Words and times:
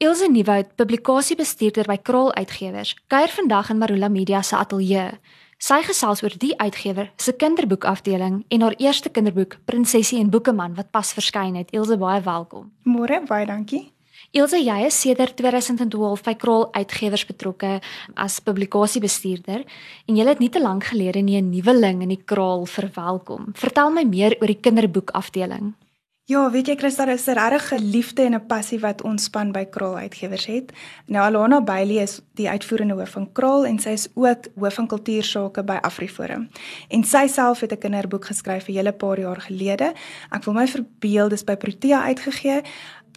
Ilse 0.00 0.30
Nieuwoud, 0.32 0.70
publikasiebestuurder 0.80 1.84
by 1.84 1.98
Krol 2.00 2.30
Uitgewers, 2.32 2.94
kuier 3.12 3.28
vandag 3.28 3.68
in 3.68 3.76
Marula 3.82 4.08
Media 4.08 4.38
se 4.40 4.56
ateljee. 4.56 5.18
Sy 5.60 5.76
gesels 5.84 6.22
oor 6.24 6.32
die 6.40 6.54
uitgewer 6.56 7.10
se 7.20 7.34
kinderboekafdeling 7.36 8.38
en 8.48 8.64
haar 8.64 8.78
eerste 8.80 9.12
kinderboek 9.12 9.58
Prinsesie 9.68 10.22
en 10.22 10.30
Boekeman 10.32 10.72
wat 10.78 10.88
pas 10.88 11.10
verskyn 11.12 11.58
het. 11.60 11.68
Ilse, 11.76 11.98
baie 12.00 12.22
welkom. 12.24 12.70
Môre, 12.88 13.18
baie 13.28 13.44
dankie. 13.44 13.90
Ilse, 14.32 14.62
jy 14.64 14.78
is 14.86 14.96
sedert 15.04 15.36
2012 15.36 16.24
by 16.30 16.34
Krol 16.46 16.64
Uitgewers 16.72 17.26
betrokke 17.28 17.76
as 18.16 18.40
publikasiebestuurder 18.40 19.66
en 20.08 20.16
jy 20.16 20.28
het 20.30 20.40
nie 20.40 20.48
te 20.48 20.64
lank 20.64 20.88
gelede 20.94 21.20
nie 21.20 21.36
'n 21.36 21.52
nuweling 21.52 22.00
in 22.00 22.16
die 22.16 22.24
Krol 22.24 22.64
verwelkom. 22.64 23.52
Vertel 23.52 23.90
my 23.90 24.04
meer 24.04 24.38
oor 24.40 24.46
die 24.48 24.62
kinderboekafdeling. 24.64 25.74
Ja, 26.30 26.44
weet 26.50 26.68
jy 26.70 26.76
Christa, 26.78 27.04
daar 27.08 27.14
is 27.14 27.26
'n 27.26 27.34
regte 27.34 27.78
liefde 27.80 28.22
en 28.22 28.34
'n 28.34 28.46
passie 28.46 28.80
wat 28.80 29.02
ons 29.02 29.24
span 29.24 29.52
by 29.52 29.64
Krol 29.64 29.96
Uitgewers 29.96 30.46
het. 30.46 30.72
Nou 31.06 31.24
Alana 31.24 31.60
Bailey 31.60 32.02
is 32.02 32.20
die 32.34 32.48
uitvoerende 32.48 32.94
hoof 32.94 33.10
van 33.10 33.32
Krol 33.32 33.66
en 33.66 33.78
sy 33.78 33.88
is 33.88 34.08
ook 34.14 34.46
hoof 34.54 34.74
van 34.74 34.86
kultuursake 34.86 35.64
by 35.64 35.78
AfriForum. 35.80 36.48
En 36.88 37.04
sy 37.04 37.26
self 37.26 37.60
het 37.60 37.72
'n 37.72 37.78
kinderboek 37.78 38.24
geskryf 38.24 38.68
'n 38.68 38.72
hele 38.72 38.92
paar 38.92 39.20
jaar 39.20 39.40
gelede. 39.40 39.92
Ek 40.30 40.44
wil 40.44 40.54
my 40.54 40.66
verbeel 40.68 41.28
dis 41.28 41.44
by 41.44 41.56
Protea 41.56 42.02
uitgegee 42.02 42.62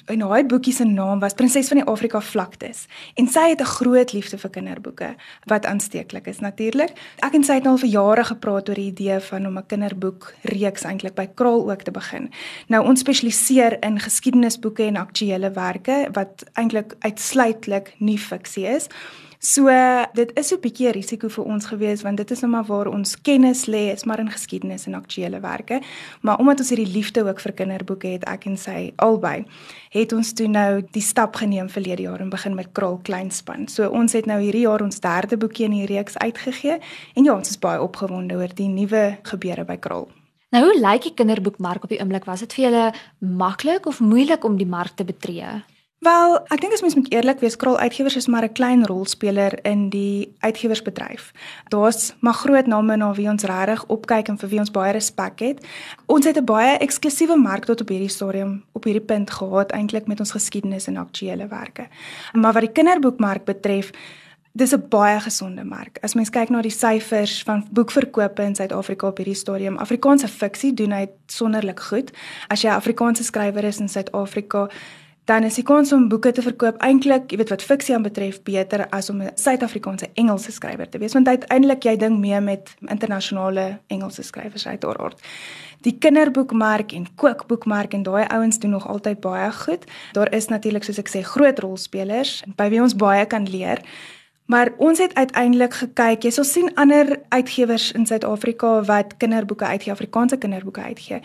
en 0.05 0.21
haar 0.21 0.45
boekie 0.45 0.73
se 0.73 0.85
naam 0.85 1.20
was 1.20 1.34
Prinses 1.34 1.67
van 1.67 1.77
die 1.77 1.85
Afrika 1.85 2.21
Vlaktes. 2.21 2.85
En 3.16 3.27
sy 3.27 3.49
het 3.49 3.62
'n 3.62 3.66
groot 3.66 4.13
liefde 4.13 4.38
vir 4.38 4.49
kinderboeke 4.49 5.16
wat 5.45 5.66
aansteeklik 5.66 6.27
is 6.27 6.39
natuurlik. 6.39 6.91
Ek 7.20 7.34
en 7.34 7.43
sy 7.43 7.53
het 7.53 7.63
nou 7.63 7.73
al 7.73 7.77
vir 7.77 7.89
jare 7.89 8.23
gepraat 8.23 8.70
oor 8.70 8.76
die 8.76 8.91
idee 8.91 9.20
van 9.20 9.48
om 9.48 9.57
'n 9.57 9.66
kinderboek 9.66 10.34
reeks 10.41 10.84
eintlik 10.84 11.16
by 11.16 11.27
Kraal 11.34 11.71
ook 11.71 11.81
te 11.81 11.91
begin. 11.91 12.31
Nou 12.67 12.85
ons 12.85 12.99
spesialiseer 12.99 13.84
in 13.84 13.99
geskiedenisboeke 13.99 14.84
en 14.84 14.95
aktuelle 14.95 15.52
werke 15.52 16.07
wat 16.12 16.43
eintlik 16.54 16.95
uitsluitlik 16.99 17.93
nie 17.98 18.20
fiksie 18.20 18.65
is. 18.65 18.88
So 19.44 19.68
dit 20.14 20.30
is 20.40 20.54
'n 20.54 20.60
bietjie 20.60 20.88
'n 20.88 20.94
risiko 20.94 21.27
vir 21.27 21.44
ons 21.44 21.66
gewees 21.66 22.02
want 22.02 22.18
dit 22.18 22.32
is 22.32 22.40
nou 22.41 22.52
maar 22.52 22.63
waar 22.63 22.88
ons 22.88 23.22
kennis 23.22 23.66
lê, 23.66 23.91
is 23.91 24.04
maar 24.04 24.20
in 24.20 24.32
geskiedenis 24.32 24.85
en 24.85 24.94
aktuelle 24.94 25.40
werke. 25.40 25.82
Maar 26.22 26.38
omdat 26.38 26.60
ons 26.60 26.70
hierdie 26.70 26.94
liefde 26.94 27.27
ook 27.27 27.40
vir 27.40 27.52
kinderboeke 27.52 28.08
het, 28.08 28.24
ek 28.24 28.46
en 28.46 28.58
sy 28.58 28.94
albei, 28.96 29.46
het 29.90 30.13
ons 30.13 30.34
toe 30.34 30.48
nou 30.48 30.82
die 30.91 31.02
stap 31.02 31.35
geneem 31.35 31.70
verlede 31.70 32.02
jaar 32.02 32.20
en 32.20 32.30
begin 32.30 32.55
met 32.55 32.72
Krul 32.72 33.00
Kleinspan. 33.02 33.68
So 33.68 33.90
ons 33.90 34.13
het 34.13 34.26
nou 34.26 34.40
hierdie 34.40 34.62
jaar 34.62 34.82
ons 34.82 35.00
derde 35.00 35.38
boekie 35.38 35.66
in 35.66 35.72
die 35.72 35.85
reeks 35.85 36.18
uitgegee 36.18 36.80
en 37.13 37.24
ja, 37.24 37.35
ons 37.35 37.50
is 37.50 37.60
baie 37.60 37.82
opgewonde 37.82 38.35
oor 38.35 38.55
die 38.55 38.68
nuwe 38.68 39.18
gebeure 39.24 39.66
by 39.66 39.78
Krul. 39.78 40.07
Nou 40.52 40.63
hoe 40.63 40.80
lyk 40.80 41.02
die 41.02 41.13
kinderboekmark 41.13 41.84
op 41.84 41.90
die 41.90 42.00
oomblik? 42.00 42.26
Was 42.26 42.40
dit 42.40 42.54
vir 42.54 42.63
julle 42.63 42.94
maklik 43.20 43.85
of 43.85 44.00
moeilik 44.00 44.44
om 44.44 44.57
die 44.57 44.68
mark 44.68 44.96
te 44.96 45.04
betree? 45.04 45.63
Wel, 46.04 46.34
ek 46.51 46.59
dink 46.59 46.73
as 46.76 46.82
mens 46.84 46.96
moet 46.98 47.12
eerlik 47.13 47.40
wees, 47.40 47.55
Krol 47.55 47.77
Uitgewers 47.79 48.18
is 48.20 48.27
maar 48.27 48.43
'n 48.43 48.51
klein 48.51 48.85
rolspeler 48.85 49.54
in 49.65 49.90
die 49.90 50.35
uitgewersbedryf. 50.40 51.32
Daar's 51.68 52.13
maar 52.20 52.34
groot 52.34 52.68
name 52.68 52.95
na 52.95 53.13
wie 53.13 53.29
ons 53.29 53.43
regtig 53.43 53.85
opkyk 53.87 54.27
en 54.27 54.37
vir 54.37 54.49
wie 54.49 54.60
ons 54.60 54.71
baie 54.71 54.91
respek 54.91 55.40
het. 55.40 55.65
Ons 56.05 56.26
het 56.26 56.37
'n 56.37 56.45
baie 56.45 56.77
eksklusiewe 56.77 57.35
mark 57.35 57.65
tot 57.65 57.82
op 57.82 57.87
hierdie 57.87 58.10
stadium 58.10 58.63
op 58.71 58.84
hierdie 58.84 59.05
punt 59.05 59.32
gehad 59.32 59.71
eintlik 59.71 60.07
met 60.07 60.20
ons 60.20 60.32
geskiedenis 60.32 60.87
en 60.87 60.98
aktuelle 60.98 61.48
werke. 61.48 61.87
Maar 62.34 62.54
wat 62.54 62.62
die 62.62 62.71
kinderboekmark 62.71 63.45
betref, 63.45 63.91
dis 64.51 64.73
'n 64.73 64.85
baie 64.90 65.19
gesonde 65.19 65.63
mark. 65.63 65.97
As 66.01 66.13
mens 66.13 66.29
kyk 66.29 66.50
na 66.50 66.62
die 66.62 66.72
syfers 66.72 67.44
van 67.44 67.67
boekverkope 67.72 68.41
in 68.44 68.56
Suid-Afrika 68.56 69.07
op 69.07 69.17
hierdie 69.17 69.35
stadium, 69.35 69.78
Afrikaanse 69.78 70.28
fiksie 70.28 70.73
doen 70.73 70.91
hy 70.91 71.07
sonderlik 71.28 71.79
goed. 71.79 72.12
As 72.47 72.62
jy 72.62 72.69
'n 72.69 72.75
Afrikaanse 72.75 73.23
skrywer 73.23 73.63
is 73.63 73.79
in 73.79 73.90
Suid-Afrika, 73.90 74.69
dan 75.25 75.44
is 75.44 75.56
die 75.56 75.63
kans 75.63 75.91
om 75.96 76.07
boeke 76.12 76.31
te 76.35 76.44
verkoop 76.44 76.81
eintlik, 76.84 77.29
jy 77.31 77.38
weet 77.40 77.52
wat 77.53 77.63
fiksie 77.63 77.96
aanbetref, 77.96 78.41
beter 78.44 78.85
as 78.91 79.09
om 79.09 79.22
'n 79.22 79.31
Suid-Afrikaanse 79.35 80.09
Engelse 80.13 80.52
skrywer 80.52 80.90
te 80.90 80.97
wees, 80.97 81.13
want 81.13 81.28
uiteindelik 81.28 81.84
jy 81.84 81.96
ding 81.97 82.19
mee 82.19 82.40
met 82.41 82.75
internasionale 82.88 83.79
Engelse 83.88 84.24
skrywers 84.24 84.68
uit 84.68 84.85
oor 84.85 84.97
aard. 84.97 85.22
Die 85.81 85.97
kinderboekmark 85.97 86.91
en 86.91 87.07
kookboekmark 87.16 87.94
en 87.94 88.03
daai 88.03 88.25
ouens 88.28 88.59
doen 88.59 88.72
nog 88.72 88.88
altyd 88.88 89.19
baie 89.19 89.51
goed. 89.51 89.85
Daar 90.11 90.34
is 90.34 90.47
natuurlik 90.47 90.84
soos 90.84 91.00
ek 91.00 91.09
sê 91.09 91.22
groot 91.22 91.59
rolspelers 91.59 92.44
by 92.55 92.69
wie 92.69 92.81
ons 92.81 92.95
baie 92.95 93.25
kan 93.25 93.50
leer. 93.50 93.79
Maar 94.45 94.73
ons 94.78 95.00
het 95.00 95.13
uiteindelik 95.13 95.73
gekyk, 95.73 96.23
jy 96.23 96.31
sal 96.31 96.44
sien 96.44 96.75
ander 96.75 97.19
uitgewers 97.29 97.91
in 97.91 98.05
Suid-Afrika 98.05 98.81
wat 98.84 99.17
kinderboeke 99.17 99.66
uitgee, 99.66 99.91
Afrikaanse 99.91 100.38
kinderboeke 100.38 100.81
uitgee 100.81 101.22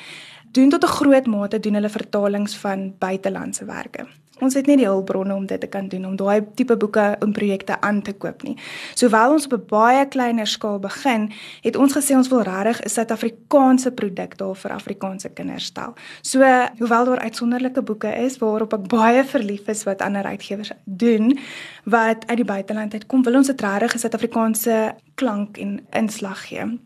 doen 0.52 0.70
tot 0.70 0.84
'n 0.84 0.96
groot 0.98 1.26
mate 1.26 1.60
doen 1.60 1.74
hulle 1.74 1.88
vertalings 1.88 2.56
van 2.56 2.94
buitelandse 2.98 3.64
werke. 3.64 4.06
Ons 4.38 4.54
het 4.54 4.68
nie 4.70 4.76
die 4.78 4.86
hulpbronne 4.86 5.34
om 5.34 5.46
dit 5.50 5.60
te 5.60 5.66
kan 5.66 5.88
doen 5.90 6.04
om 6.06 6.16
daai 6.18 6.46
tipe 6.54 6.76
boeke 6.78 7.04
en 7.18 7.32
projekte 7.34 7.80
aan 7.80 8.02
te 8.06 8.12
koop 8.12 8.44
nie. 8.46 8.54
Sowel 8.94 9.34
ons 9.34 9.46
op 9.46 9.52
'n 9.52 9.66
baie 9.66 10.06
kleiner 10.06 10.46
skaal 10.46 10.78
begin, 10.78 11.32
het 11.62 11.76
ons 11.76 11.96
gesê 11.96 12.14
ons 12.14 12.28
wil 12.28 12.42
regtig 12.42 12.80
'n 12.84 12.88
Suid-Afrikaanse 12.88 13.90
produk 13.90 14.38
daar 14.38 14.54
vir 14.54 14.70
Afrikaanse 14.70 15.28
kinders 15.28 15.64
stel. 15.64 15.94
So, 16.22 16.40
hoewel 16.78 17.04
daar 17.04 17.18
uitsonderlike 17.18 17.82
boeke 17.82 18.14
is 18.16 18.38
waarop 18.38 18.72
ek 18.72 18.88
baie 18.88 19.24
verlief 19.24 19.68
is 19.68 19.84
wat 19.84 20.02
ander 20.02 20.24
uitgewers 20.24 20.70
doen 20.84 21.38
wat 21.84 22.26
uit 22.26 22.36
die 22.36 22.44
buiteland 22.44 22.92
uitkom, 22.92 23.22
wil 23.22 23.34
ons 23.34 23.46
dit 23.46 23.60
regtig 23.60 23.94
'n 23.94 23.98
Suid-Afrikaanse 23.98 24.94
klank 25.14 25.56
en 25.56 25.86
inslag 25.90 26.46
gee. 26.46 26.78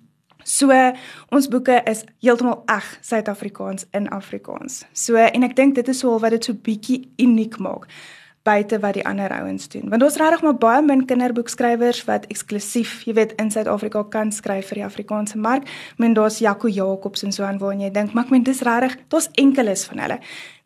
So 0.45 0.73
ons 1.31 1.49
boeke 1.49 1.83
is 1.91 2.05
heeltemal 2.25 2.63
eg 2.73 2.89
Suid-Afrikaans 3.01 3.87
in 3.93 4.09
Afrikaans. 4.09 4.83
So 4.93 5.17
en 5.17 5.47
ek 5.47 5.57
dink 5.57 5.75
dit 5.75 5.89
is 5.89 6.05
al 6.05 6.21
wat 6.21 6.37
dit 6.37 6.51
so 6.51 6.55
bietjie 6.55 7.05
uniek 7.23 7.59
maak 7.59 7.89
buite 8.43 8.79
wat 8.83 8.97
die 8.99 9.05
ander 9.07 9.31
ouens 9.31 9.69
doen. 9.69 9.89
Want 9.91 10.03
ons 10.03 10.17
regtig 10.19 10.43
maar 10.43 10.57
baie 10.59 10.83
min 10.83 11.05
kinderboekskrywers 11.07 12.03
wat 12.09 12.27
eksklusief, 12.33 13.03
jy 13.07 13.15
weet, 13.19 13.37
in 13.43 13.53
Suid-Afrika 13.55 14.03
kan 14.11 14.33
skryf 14.35 14.73
vir 14.73 14.83
die 14.83 14.87
Afrikaanse 14.87 15.39
mark. 15.39 15.69
Men 16.03 16.17
daar's 16.19 16.41
Jaco 16.43 16.71
Jacobs 16.71 17.23
en 17.23 17.35
so 17.35 17.47
aan 17.47 17.61
waar 17.63 17.77
jy 17.79 17.93
dink, 17.95 18.15
maar 18.15 18.27
ek 18.27 18.35
meen 18.35 18.47
dis 18.47 18.65
regtig, 18.67 18.99
daar's 19.15 19.31
enkeles 19.39 19.87
van 19.91 20.03
hulle. 20.03 20.19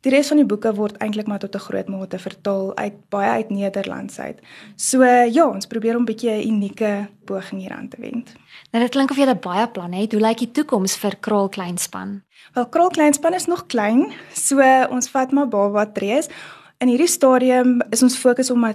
Die 0.06 0.12
res 0.14 0.28
van 0.30 0.38
die 0.38 0.46
boeke 0.46 0.70
word 0.76 1.00
eintlik 1.02 1.26
maar 1.26 1.40
tot 1.42 1.56
'n 1.58 1.64
groot 1.66 1.88
mate 1.90 2.18
vertaal 2.22 2.68
uit 2.76 2.94
baie 3.10 3.30
uit 3.30 3.48
Nederlands 3.50 4.18
uit. 4.18 4.38
So 4.76 5.02
ja, 5.02 5.46
ons 5.48 5.66
probeer 5.66 5.96
om 5.96 6.02
'n 6.02 6.04
bietjie 6.04 6.30
'n 6.30 6.48
unieke 6.48 7.08
poging 7.24 7.60
hier 7.60 7.72
aan 7.72 7.88
te 7.88 7.96
wend. 8.00 8.32
Nou 8.70 8.84
dit 8.84 8.90
klink 8.90 9.10
of 9.10 9.16
jy 9.16 9.34
baie 9.34 9.68
planne 9.68 9.96
het. 9.96 10.12
Hoe 10.12 10.20
lyk 10.20 10.38
die 10.38 10.50
toekoms 10.50 10.96
vir 10.96 11.16
Kraal 11.20 11.48
Kleinspan? 11.48 12.22
Wel 12.54 12.68
Kraal 12.68 12.88
Kleinspan 12.90 13.34
is 13.34 13.46
nog 13.46 13.66
klein, 13.66 14.12
so 14.32 14.60
ons 14.90 15.08
vat 15.08 15.32
maar 15.32 15.48
baba 15.48 15.86
trees. 15.86 16.28
In 16.76 16.90
hierdie 16.92 17.08
stadium 17.08 17.78
is 17.88 18.02
ons 18.04 18.18
fokus 18.20 18.50
om 18.52 18.66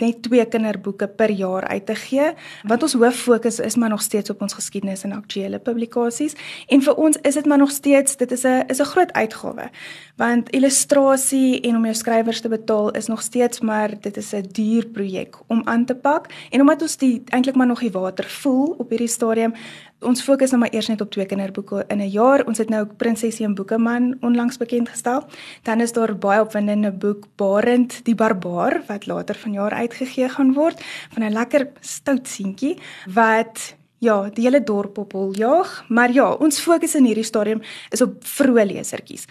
net 0.00 0.22
twee 0.24 0.44
kinderboeke 0.48 1.04
per 1.12 1.28
jaar 1.36 1.66
uit 1.68 1.84
te 1.90 1.96
gee. 2.06 2.30
Want 2.64 2.86
ons 2.86 2.94
hoof 2.96 3.18
fokus 3.20 3.58
is 3.60 3.76
maar 3.76 3.92
nog 3.92 4.00
steeds 4.00 4.32
op 4.32 4.40
ons 4.40 4.56
geskiedenis 4.56 5.04
en 5.04 5.12
aktuelle 5.12 5.60
publikasies 5.60 6.38
en 6.72 6.80
vir 6.86 6.96
ons 6.96 7.18
is 7.20 7.36
dit 7.36 7.50
maar 7.52 7.60
nog 7.60 7.74
steeds 7.74 8.16
dit 8.16 8.32
is 8.32 8.44
'n 8.48 8.64
is 8.72 8.80
'n 8.80 8.90
groot 8.92 9.12
uitgawe. 9.12 9.68
Want 10.16 10.48
illustrasie 10.50 11.60
en 11.60 11.76
om 11.76 11.84
jou 11.84 11.94
skrywers 11.94 12.40
te 12.40 12.48
betaal 12.48 12.90
is 12.90 13.06
nog 13.06 13.22
steeds 13.22 13.60
maar 13.60 14.00
dit 14.00 14.16
is 14.16 14.32
'n 14.32 14.48
duur 14.52 14.86
projek 14.86 15.36
om 15.46 15.62
aan 15.64 15.84
te 15.84 15.94
pak 15.94 16.32
en 16.50 16.60
omdat 16.60 16.82
ons 16.82 16.96
die 16.96 17.22
eintlik 17.26 17.56
maar 17.56 17.66
nog 17.66 17.80
die 17.80 17.92
water 17.92 18.24
voel 18.24 18.74
op 18.78 18.88
hierdie 18.88 19.08
stadium 19.08 19.52
Ons 20.00 20.22
fokus 20.24 20.54
nou 20.54 20.62
maar 20.62 20.72
eers 20.72 20.88
net 20.88 21.02
op 21.04 21.10
twee 21.12 21.26
kinderboeke 21.28 21.84
in 21.92 22.00
'n 22.00 22.08
jaar. 22.08 22.46
Ons 22.46 22.58
het 22.58 22.68
nou 22.68 22.86
Prinsesie 22.86 23.44
en 23.44 23.54
Boekeman 23.54 24.16
onlangs 24.20 24.56
bekend 24.56 24.88
gestel. 24.88 25.26
Dan 25.62 25.80
is 25.80 25.92
daar 25.92 26.16
baie 26.16 26.40
opwindende 26.40 26.90
boek 26.90 27.24
Barend 27.36 28.04
die 28.04 28.14
Barbaar 28.14 28.82
wat 28.86 29.06
later 29.06 29.34
vanjaar 29.34 29.72
uitgegee 29.72 30.28
gaan 30.28 30.52
word 30.52 30.80
van 31.12 31.22
'n 31.24 31.32
lekker 31.32 31.68
stout 31.80 32.28
seentjie 32.28 32.78
wat 33.06 33.76
ja, 33.98 34.30
die 34.32 34.44
hele 34.44 34.62
dorp 34.64 34.98
op 34.98 35.12
hol 35.12 35.34
jaag, 35.36 35.84
maar 35.88 36.12
ja, 36.12 36.32
ons 36.32 36.60
fokus 36.60 36.94
in 36.94 37.04
hierdie 37.04 37.24
stadium 37.24 37.60
is 37.90 38.00
op 38.00 38.24
vroeë 38.24 38.66
lesertjies. 38.66 39.26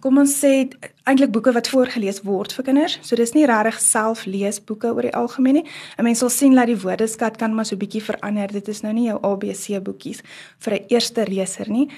Kom 0.00 0.18
ons 0.18 0.32
sê 0.40 0.70
eintlik 1.04 1.30
boeke 1.30 1.52
wat 1.52 1.68
voorgeles 1.68 2.22
word 2.22 2.52
vir 2.52 2.64
kinders. 2.64 2.98
So 3.02 3.16
dis 3.16 3.34
nie 3.34 3.46
regtig 3.46 3.80
selfleesboeke 3.80 4.94
oor 4.94 5.02
die 5.02 5.14
algemeen 5.14 5.54
nie. 5.54 5.66
'n 5.98 6.04
Mens 6.04 6.18
sal 6.18 6.30
sien 6.30 6.54
dat 6.54 6.66
die 6.66 6.80
woordeskat 6.80 7.36
kan 7.36 7.54
maar 7.54 7.66
so 7.66 7.76
bietjie 7.76 8.02
verander. 8.02 8.48
Dit 8.52 8.68
is 8.68 8.82
nou 8.82 8.92
nie 8.92 9.08
jou 9.08 9.18
ABC 9.22 9.82
boekies 9.82 10.22
vir 10.58 10.74
'n 10.74 10.84
eerste 10.88 11.26
leser 11.26 11.68
nie. 11.70 11.88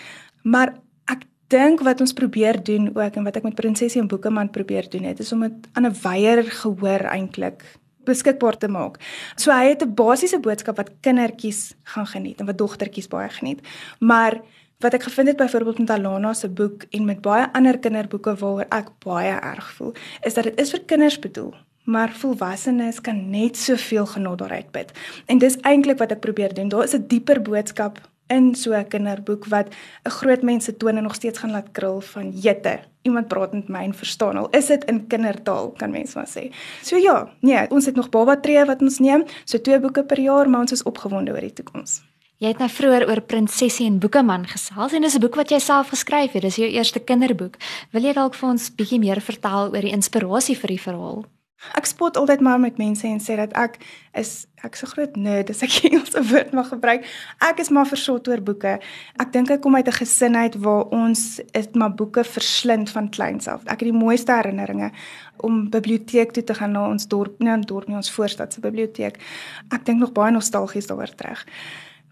Maar 0.42 0.74
dink 1.52 1.82
wat 1.84 2.00
ons 2.00 2.14
probeer 2.16 2.58
doen 2.64 2.90
ook 2.94 3.18
en 3.18 3.28
wat 3.28 3.38
ek 3.38 3.46
met 3.46 3.58
Prinsesie 3.58 4.00
en 4.00 4.10
Boekeman 4.10 4.50
probeer 4.52 4.88
doen 4.92 5.06
het 5.08 5.20
is 5.20 5.32
om 5.34 5.44
dit 5.44 5.68
aan 5.76 5.86
'n 5.86 5.96
wyeer 6.02 6.42
gehoor 6.44 7.04
eintlik 7.12 7.64
beskikbaar 8.04 8.56
te 8.58 8.68
maak. 8.68 8.98
So 9.36 9.50
hy 9.52 9.68
het 9.68 9.82
'n 9.82 9.94
basiese 9.94 10.40
boodskap 10.40 10.76
wat 10.76 10.90
kindertjies 11.00 11.74
gaan 11.82 12.06
geniet 12.06 12.40
en 12.40 12.46
wat 12.46 12.58
dogtertjies 12.58 13.08
baie 13.08 13.28
geniet. 13.28 13.60
Maar 14.00 14.40
wat 14.82 14.94
ek 14.94 15.02
gevind 15.02 15.28
het 15.28 15.36
byvoorbeeld 15.36 15.78
met 15.78 15.90
Alana 15.90 16.32
se 16.34 16.48
boek 16.48 16.84
en 16.90 17.04
met 17.04 17.20
baie 17.20 17.48
ander 17.52 17.78
kinderboeke 17.78 18.34
waaroor 18.34 18.66
ek 18.68 18.90
baie 19.04 19.34
erg 19.34 19.72
voel, 19.76 19.92
is 20.22 20.34
dat 20.34 20.44
dit 20.44 20.60
is 20.60 20.70
vir 20.74 20.82
kinders 20.86 21.18
bedoel. 21.18 21.54
Maar 21.84 22.12
volwassenes 22.14 23.00
kan 23.00 23.30
net 23.30 23.56
soveel 23.58 24.06
genot 24.06 24.38
daaruit 24.38 24.70
put. 24.70 24.92
En 25.26 25.38
dis 25.38 25.58
eintlik 25.66 25.98
wat 25.98 26.14
ek 26.14 26.20
probeer 26.22 26.54
doen. 26.54 26.68
Daar 26.68 26.84
is 26.84 26.94
'n 26.94 27.06
dieper 27.08 27.42
boodskap 27.42 27.98
in 28.26 28.54
so 28.54 28.72
'n 28.72 28.88
kinderboek 28.88 29.44
wat 29.46 29.66
'n 30.04 30.10
groot 30.10 30.42
mens 30.42 30.64
se 30.64 30.76
tone 30.76 31.00
nog 31.00 31.14
steeds 31.14 31.38
gaan 31.38 31.50
laat 31.50 31.72
krul 31.72 32.00
van 32.00 32.30
jette. 32.30 32.80
Iemand 33.02 33.28
praat 33.28 33.52
met 33.52 33.68
my 33.68 33.82
en 33.82 33.94
verstaan 33.94 34.36
al. 34.36 34.48
Is 34.50 34.66
dit 34.66 34.84
in 34.84 35.06
kindertaal 35.06 35.70
kan 35.70 35.90
mens 35.90 36.14
maar 36.14 36.28
sê. 36.28 36.54
So 36.82 36.96
ja, 36.96 37.28
nee, 37.40 37.70
ons 37.70 37.86
het 37.86 37.94
nog 37.94 38.08
baba 38.08 38.36
tree 38.36 38.64
wat 38.64 38.80
ons 38.80 38.98
neem, 38.98 39.24
so 39.44 39.60
twee 39.60 39.80
boeke 39.80 40.04
per 40.04 40.20
jaar, 40.20 40.48
maar 40.48 40.60
ons 40.60 40.72
is 40.72 40.82
opgewonde 40.82 41.32
oor 41.32 41.40
die 41.40 41.52
toekoms. 41.52 42.11
Jy 42.42 42.50
het 42.50 42.58
nou 42.58 42.66
vroeër 42.66 43.04
oor 43.06 43.20
Prinsessie 43.22 43.84
en 43.86 44.00
Boekeman 44.02 44.48
gesels 44.50 44.96
en 44.96 45.04
dis 45.06 45.14
'n 45.14 45.22
boek 45.22 45.36
wat 45.38 45.50
jy 45.50 45.58
self 45.58 45.88
geskryf 45.94 46.32
het. 46.32 46.42
Dis 46.42 46.56
jou 46.56 46.66
eerste 46.66 46.98
kinderboek. 46.98 47.54
Wil 47.92 48.02
jy 48.02 48.12
dalk 48.12 48.34
vir 48.34 48.48
ons 48.48 48.74
bietjie 48.74 48.98
meer 48.98 49.20
vertel 49.20 49.70
oor 49.70 49.80
die 49.80 49.94
inspirasie 49.94 50.56
vir 50.58 50.68
die 50.68 50.80
verhaal? 50.80 51.24
Ek 51.74 51.86
spot 51.86 52.16
altyd 52.16 52.40
maar 52.40 52.58
met 52.58 52.78
mense 52.78 53.06
en 53.06 53.20
sê 53.20 53.36
dat 53.36 53.52
ek 53.52 53.78
is 54.14 54.46
ek 54.64 54.74
so 54.76 54.86
groot 54.86 55.16
nerd 55.16 55.50
as 55.50 55.62
ek 55.62 55.84
Engelse 55.84 56.22
woord 56.30 56.52
mag 56.52 56.68
gebruik. 56.68 57.06
Ek 57.38 57.60
is 57.60 57.70
maar 57.70 57.86
versot 57.86 58.28
oor 58.28 58.40
boeke. 58.40 58.80
Ek 59.20 59.32
dink 59.32 59.50
ek 59.50 59.60
kom 59.60 59.76
uit 59.76 59.86
'n 59.86 59.92
gesin 60.02 60.36
uit 60.36 60.54
waar 60.56 60.90
ons 60.90 61.40
het 61.54 61.74
maar 61.74 61.94
boeke 61.94 62.24
verslind 62.24 62.90
van 62.90 63.08
kleins 63.08 63.46
af. 63.46 63.62
Ek 63.66 63.78
het 63.86 63.92
die 63.92 64.02
mooiste 64.04 64.32
herinneringe 64.32 64.90
om 65.36 65.70
biblioteek 65.70 66.32
toe 66.32 66.44
te 66.44 66.54
gaan 66.54 66.72
na 66.72 66.88
ons 66.88 67.06
dorp, 67.06 67.38
nie 67.38 67.52
ons 67.52 67.66
dorp 67.66 67.86
nie, 67.86 67.96
ons 67.96 68.10
voorstad 68.10 68.52
se 68.52 68.60
biblioteek. 68.60 69.22
Ek 69.70 69.84
dink 69.84 70.00
nog 70.00 70.12
baie 70.12 70.32
nostalgies 70.32 70.86
daaroor 70.86 71.14
terug. 71.14 71.46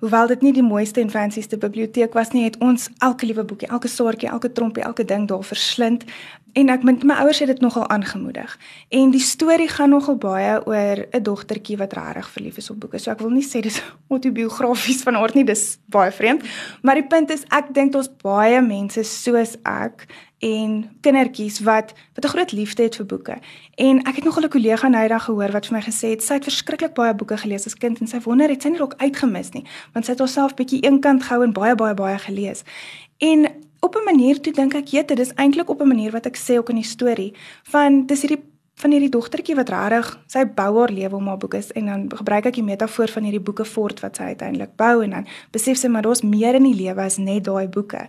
Hoewel 0.00 0.26
dit 0.26 0.41
nie 0.41 0.52
die 0.56 0.64
mooiste 0.64 1.00
en 1.00 1.11
fancyste 1.12 1.58
biblioteek 1.61 2.14
was 2.17 2.31
nie, 2.32 2.47
het 2.47 2.56
ons 2.64 2.88
elke 3.05 3.26
liewe 3.29 3.44
boekie, 3.44 3.69
elke 3.69 3.88
saartjie, 3.88 4.31
elke 4.32 4.52
trompie, 4.52 4.82
elke 4.82 5.05
ding 5.05 5.26
daar 5.29 5.44
verslind. 5.44 6.06
En 6.52 6.69
ek 6.69 6.82
met 6.82 7.02
my 7.06 7.14
ouers 7.23 7.38
het 7.38 7.47
dit 7.47 7.61
nogal 7.61 7.88
aangemoedig. 7.88 8.58
En 8.88 9.11
die 9.11 9.20
storie 9.20 9.69
gaan 9.69 9.91
nogal 9.91 10.17
baie 10.17 10.67
oor 10.67 11.06
'n 11.11 11.23
dogtertjie 11.23 11.76
wat 11.76 11.93
regtig 11.93 12.31
verlief 12.31 12.56
is 12.56 12.70
op 12.70 12.81
boeke. 12.81 12.99
So 12.99 13.11
ek 13.11 13.19
wil 13.19 13.31
nie 13.31 13.47
sê 13.47 13.61
dis 13.61 13.82
autobiografies 14.14 15.02
van 15.02 15.17
aard 15.17 15.35
nie, 15.35 15.44
dis 15.44 15.79
baie 15.87 16.11
vreemd. 16.11 16.43
Maar 16.82 16.94
die 16.94 17.06
punt 17.06 17.31
is 17.31 17.44
ek 17.49 17.75
dink 17.75 17.93
daar's 17.93 18.11
baie 18.23 18.61
mense 18.62 19.02
soos 19.02 19.56
ek 19.62 20.06
en 20.41 20.91
kindertjies 21.00 21.61
wat 21.61 21.93
wat 22.14 22.25
'n 22.25 22.29
groot 22.29 22.53
liefde 22.53 22.82
het 22.82 22.96
vir 22.96 23.06
boeke. 23.06 23.37
En 23.75 23.99
ek 24.03 24.14
het 24.14 24.25
nog 24.25 24.41
'n 24.41 24.49
kollega 24.49 24.88
nou 24.88 25.03
eendag 25.03 25.25
gehoor 25.25 25.53
wat 25.53 25.67
vir 25.67 25.76
my 25.76 25.82
gesê 25.82 26.11
het 26.11 26.23
sy 26.23 26.35
het 26.35 26.44
verskriklik 26.44 26.94
baie 26.94 27.14
boeke 27.14 27.37
gelees 27.37 27.67
as 27.67 27.75
kind 27.75 28.00
en 28.00 28.06
sy 28.06 28.20
wonder 28.20 28.49
het 28.49 28.62
sy 28.62 28.69
nie 28.69 28.79
dalk 28.79 28.94
uitgemis 28.96 29.50
nie, 29.50 29.64
want 29.93 30.05
sy 30.05 30.12
het 30.12 30.19
haarself 30.19 30.55
bietjie 30.55 30.81
eenkant 30.81 31.23
gehou 31.23 31.43
en 31.44 31.53
baie 31.53 31.75
baie 31.75 31.94
baie 31.94 32.19
gelees. 32.19 32.62
En 33.19 33.46
op 33.81 33.97
'n 33.97 34.05
manier 34.05 34.41
toe 34.41 34.53
dink 34.53 34.75
ek, 34.75 34.87
"Jette, 34.87 35.15
dis 35.15 35.35
eintlik 35.35 35.69
op 35.71 35.81
'n 35.81 35.88
manier 35.88 36.12
wat 36.12 36.27
ek 36.27 36.37
sê 36.37 36.56
ook 36.56 36.69
in 36.69 36.77
die 36.77 36.85
storie 36.85 37.35
van 37.62 38.06
dis 38.06 38.23
hierdie 38.23 38.43
van 38.81 38.94
hierdie 38.94 39.12
dogtertjie 39.12 39.56
wat 39.59 39.69
regtig 39.73 40.11
sy 40.31 40.44
bou 40.56 40.79
haar 40.79 40.93
lewe 40.94 41.17
om 41.17 41.29
haar 41.29 41.41
boeke 41.41 41.61
en 41.77 41.87
dan 41.91 42.06
gebruik 42.09 42.49
ek 42.50 42.55
die 42.55 42.65
metafoor 42.65 43.12
van 43.12 43.27
hierdie 43.29 43.43
boeke 43.44 43.67
fort 43.69 44.00
wat 44.00 44.17
sy 44.17 44.31
uiteindelik 44.32 44.73
bou 44.81 45.03
en 45.05 45.11
dan 45.11 45.27
besef 45.53 45.81
sy 45.81 45.91
maar 45.93 46.06
daar's 46.06 46.23
meer 46.23 46.55
in 46.55 46.69
die 46.69 46.77
lewe 46.79 47.05
as 47.05 47.19
net 47.19 47.44
daai 47.44 47.69
boeke. 47.69 48.06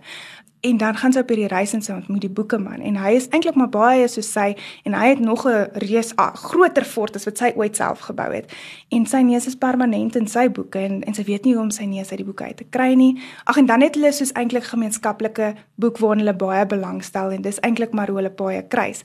En 0.62 0.76
dan 0.76 0.96
gaan 0.96 1.12
sy 1.12 1.18
op 1.24 1.30
hierdie 1.32 1.48
reis 1.50 1.72
en 1.74 1.80
sy 1.82 1.90
ontmoet 1.96 2.22
die 2.22 2.30
boekeman 2.30 2.84
en 2.86 2.94
hy 3.02 3.16
is 3.18 3.24
eintlik 3.34 3.56
maar 3.58 3.70
baie 3.74 4.04
soos 4.06 4.28
sy 4.30 4.52
en 4.86 4.94
hy 4.94 5.08
het 5.08 5.18
nog 5.18 5.42
'n 5.50 5.74
reus 5.82 6.12
groter 6.16 6.84
fort 6.84 7.16
as 7.18 7.26
wat 7.26 7.38
sy 7.38 7.50
ooit 7.56 7.76
self 7.76 7.98
gebou 8.06 8.30
het. 8.30 8.52
En 8.88 9.06
sy 9.06 9.22
neus 9.26 9.46
is 9.46 9.58
permanent 9.58 10.16
in 10.16 10.26
sy 10.26 10.48
boeke 10.48 10.78
en 10.78 11.02
en 11.02 11.14
sy 11.14 11.24
weet 11.24 11.44
nie 11.44 11.54
hoe 11.54 11.62
om 11.62 11.70
sy 11.70 11.84
neus 11.84 12.10
uit 12.10 12.18
die 12.18 12.24
boeke 12.24 12.44
uit 12.44 12.56
te 12.56 12.64
kry 12.70 12.94
nie. 12.94 13.18
Ag 13.44 13.56
en 13.56 13.66
dan 13.66 13.80
het 13.80 13.94
hulle 13.94 14.12
soos 14.12 14.32
eintlik 14.32 14.64
gemeenskaplike 14.64 15.54
boek 15.74 15.98
waarin 15.98 16.18
hulle 16.18 16.36
baie 16.36 16.66
belangstel 16.66 17.30
en 17.30 17.42
dis 17.42 17.60
eintlik 17.60 17.92
maar 17.92 18.06
hoe 18.06 18.16
hulle 18.16 18.30
baie 18.30 18.62
kruis. 18.68 19.02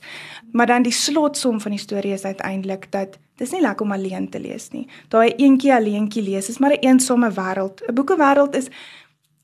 Maar 0.52 0.66
dan 0.66 0.82
die 0.82 0.92
slotsom 0.92 1.60
van 1.60 1.70
die 1.70 1.80
storie 1.80 2.12
is 2.12 2.24
uiteindelik 2.24 2.90
dat 2.90 3.18
Dis 3.38 3.52
nie 3.54 3.60
lekker 3.60 3.86
om 3.86 3.92
alleen 3.92 4.28
te 4.28 4.40
lees 4.40 4.70
nie. 4.70 4.88
Daai 5.08 5.30
eentjie 5.36 5.70
alleentjie 5.74 6.22
lees 6.22 6.48
is 6.48 6.58
maar 6.58 6.72
'n 6.72 6.82
eensame 6.82 7.30
wêreld. 7.30 7.82
'n 7.86 7.94
Boekewêreld 7.94 8.56
is 8.56 8.68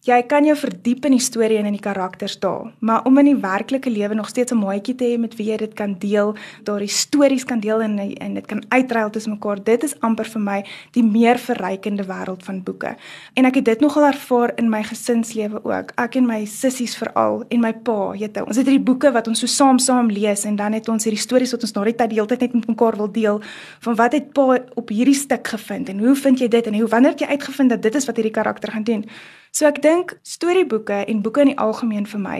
jy 0.04 0.18
kan 0.28 0.44
jou 0.44 0.52
verdiep 0.58 1.06
in 1.08 1.14
die 1.16 1.22
storie 1.22 1.56
en 1.56 1.68
in 1.70 1.76
die 1.78 1.82
karakters 1.82 2.36
daar, 2.42 2.68
maar 2.84 3.06
om 3.08 3.18
in 3.22 3.30
die 3.30 3.38
werklike 3.40 3.88
lewe 3.88 4.14
nog 4.14 4.28
steeds 4.28 4.52
'n 4.52 4.60
maatjie 4.60 4.94
te 4.94 5.04
hê 5.04 5.18
met 5.18 5.36
wie 5.36 5.46
jy 5.46 5.56
dit 5.56 5.74
kan 5.74 5.96
deel, 5.98 6.34
daardie 6.64 6.88
stories 6.88 7.44
kan 7.44 7.60
deel 7.60 7.80
en 7.80 7.98
en 7.98 8.34
dit 8.34 8.46
kan 8.46 8.62
uitruil 8.68 9.10
tussen 9.10 9.32
mekaar, 9.32 9.64
dit 9.64 9.82
is 9.82 9.94
amper 10.00 10.24
vir 10.24 10.40
my 10.40 10.64
die 10.92 11.02
meer 11.02 11.38
verrykende 11.38 12.04
wêreld 12.04 12.42
van 12.44 12.62
boeke. 12.62 12.96
En 13.34 13.44
ek 13.44 13.54
het 13.54 13.64
dit 13.64 13.80
nogal 13.80 14.04
ervaar 14.04 14.52
in 14.56 14.68
my 14.68 14.82
gesinslewe 14.82 15.64
ook. 15.64 15.92
Ek 15.96 16.16
en 16.16 16.26
my 16.26 16.44
sissies 16.44 16.96
veral 16.96 17.44
en 17.48 17.60
my 17.60 17.72
pa, 17.72 18.10
weet 18.10 18.36
jy, 18.36 18.42
ons 18.42 18.56
het 18.56 18.66
hierdie 18.66 18.84
boeke 18.84 19.12
wat 19.12 19.28
ons 19.28 19.40
so 19.40 19.46
saam 19.46 19.78
saam 19.78 20.10
lees 20.10 20.44
en 20.44 20.56
dan 20.56 20.72
het 20.72 20.88
ons 20.88 21.04
hierdie 21.04 21.22
stories 21.22 21.52
wat 21.52 21.62
ons 21.62 21.72
na 21.72 21.84
die 21.84 21.94
tyd 21.94 22.10
die 22.10 22.18
hele 22.18 22.28
tyd 22.28 22.40
net 22.40 22.54
met 22.54 22.66
mekaar 22.66 22.96
wil 22.96 23.12
deel 23.12 23.40
van 23.80 23.94
wat 23.94 24.12
het 24.12 24.32
pa 24.32 24.58
op 24.74 24.88
hierdie 24.88 25.14
stuk 25.14 25.46
gevind 25.46 25.88
en 25.88 25.98
hoe 25.98 26.14
vind 26.14 26.38
jy 26.38 26.48
dit 26.48 26.66
en 26.66 26.74
hoe 26.74 26.88
wanneer 26.88 27.10
het 27.10 27.20
jy 27.20 27.26
uitgevind 27.26 27.70
dat 27.70 27.82
dit 27.82 27.94
is 27.94 28.06
wat 28.06 28.16
hierdie 28.16 28.32
karakter 28.32 28.72
gaan 28.72 28.84
doen? 28.84 29.04
So 29.54 29.68
ek 29.70 29.76
dink 29.84 30.16
storieboeke 30.26 31.04
en 31.06 31.20
boeke 31.22 31.44
in 31.44 31.52
die 31.52 31.60
algemeen 31.62 32.08
vir 32.10 32.20
my 32.20 32.38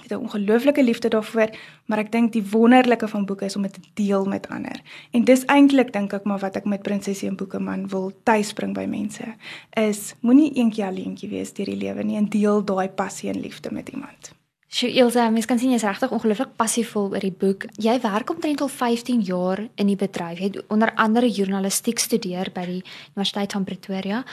het 0.00 0.12
'n 0.14 0.22
ongelooflike 0.22 0.82
liefde 0.82 1.08
daarvoor, 1.08 1.50
maar 1.86 1.98
ek 1.98 2.12
dink 2.12 2.32
die 2.32 2.44
wonderlike 2.50 3.08
van 3.08 3.26
boeke 3.26 3.44
is 3.44 3.56
om 3.56 3.62
dit 3.62 3.72
te 3.72 3.80
deel 3.94 4.24
met 4.24 4.48
ander. 4.48 4.80
En 5.10 5.24
dis 5.24 5.44
eintlik 5.44 5.92
dink 5.92 6.12
ek 6.12 6.24
maar 6.24 6.38
wat 6.38 6.56
ek 6.56 6.64
met 6.64 6.82
Prinsesie 6.82 7.28
en 7.28 7.36
Boekeman 7.36 7.88
wil 7.88 8.12
tuisbring 8.22 8.74
by 8.74 8.86
mense 8.86 9.34
is 9.70 10.14
moenie 10.20 10.54
eendag 10.54 10.86
alleentjie 10.86 11.28
wees 11.28 11.52
deur 11.52 11.66
die 11.66 11.76
lewe 11.76 12.02
nie 12.02 12.16
en 12.16 12.28
deel 12.28 12.64
daai 12.64 12.88
passie 12.88 13.30
en 13.30 13.40
liefde 13.40 13.70
met 13.72 13.88
iemand. 13.88 14.32
Sjoe 14.68 14.92
Ilse, 14.92 15.30
mens 15.30 15.46
kan 15.46 15.58
sien 15.58 15.70
jy's 15.70 15.82
regtig 15.82 16.12
ongelooflik 16.14 16.56
passievol 16.56 17.10
oor 17.10 17.20
die 17.20 17.34
boek. 17.38 17.64
Jy 17.74 18.00
werk 18.00 18.30
omtrent 18.30 18.60
al 18.60 18.68
15 18.68 19.20
jaar 19.20 19.68
in 19.74 19.86
die 19.86 19.96
bedryf. 19.96 20.38
Jy 20.38 20.44
het 20.44 20.66
onder 20.68 20.94
andere 20.94 21.28
journalistiek 21.28 21.98
studeer 21.98 22.52
by 22.54 22.66
die 22.66 22.84
Universiteit 23.16 23.52
van 23.52 23.64
Pretoria. 23.64 24.24